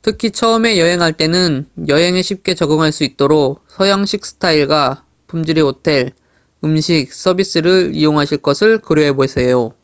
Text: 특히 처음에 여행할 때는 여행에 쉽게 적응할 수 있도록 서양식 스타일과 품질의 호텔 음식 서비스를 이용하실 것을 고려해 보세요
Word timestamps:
특히 0.00 0.30
처음에 0.30 0.78
여행할 0.78 1.14
때는 1.14 1.68
여행에 1.88 2.22
쉽게 2.22 2.54
적응할 2.54 2.90
수 2.90 3.04
있도록 3.04 3.62
서양식 3.68 4.24
스타일과 4.24 5.06
품질의 5.26 5.62
호텔 5.62 6.14
음식 6.64 7.12
서비스를 7.12 7.94
이용하실 7.94 8.38
것을 8.38 8.78
고려해 8.80 9.12
보세요 9.12 9.74